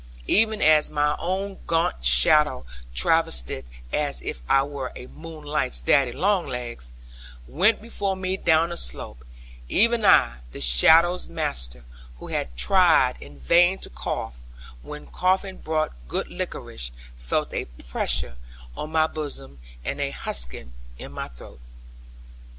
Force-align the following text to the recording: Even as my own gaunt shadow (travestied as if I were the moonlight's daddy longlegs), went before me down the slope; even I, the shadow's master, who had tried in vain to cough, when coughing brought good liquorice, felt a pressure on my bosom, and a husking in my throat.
Even 0.25 0.63
as 0.63 0.89
my 0.89 1.15
own 1.19 1.59
gaunt 1.67 2.03
shadow 2.03 2.65
(travestied 2.95 3.65
as 3.93 4.19
if 4.23 4.41
I 4.49 4.63
were 4.63 4.91
the 4.95 5.05
moonlight's 5.05 5.79
daddy 5.79 6.11
longlegs), 6.11 6.89
went 7.47 7.79
before 7.83 8.15
me 8.15 8.35
down 8.35 8.69
the 8.69 8.77
slope; 8.77 9.23
even 9.69 10.03
I, 10.03 10.37
the 10.53 10.59
shadow's 10.59 11.27
master, 11.27 11.83
who 12.17 12.29
had 12.29 12.57
tried 12.57 13.21
in 13.21 13.37
vain 13.37 13.77
to 13.77 13.91
cough, 13.91 14.39
when 14.81 15.05
coughing 15.05 15.57
brought 15.57 15.93
good 16.07 16.29
liquorice, 16.29 16.91
felt 17.15 17.53
a 17.53 17.65
pressure 17.65 18.37
on 18.75 18.91
my 18.91 19.05
bosom, 19.05 19.59
and 19.85 20.01
a 20.01 20.09
husking 20.09 20.73
in 20.97 21.11
my 21.11 21.27
throat. 21.27 21.59